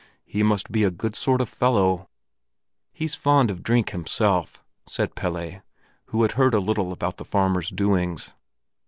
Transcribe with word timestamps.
He 0.25 0.41
must 0.41 0.71
be 0.71 0.83
a 0.83 0.89
good 0.89 1.15
sort 1.15 1.41
of 1.41 1.47
fellow." 1.49 2.09
"He's 2.91 3.13
fond 3.13 3.51
of 3.51 3.61
drink 3.61 3.91
himself," 3.91 4.63
said 4.87 5.13
Pelle, 5.13 5.61
who 6.05 6.23
had 6.23 6.31
heard 6.31 6.55
a 6.55 6.59
little 6.59 6.91
about 6.91 7.17
the 7.17 7.23
farmer's 7.23 7.69
doings. 7.69 8.33